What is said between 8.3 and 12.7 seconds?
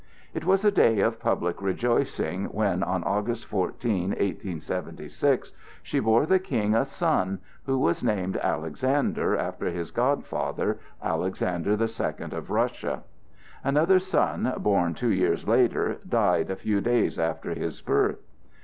Alexander after his godfather, Alexander the Second of